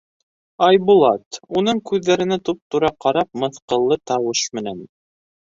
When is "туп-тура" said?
2.49-2.91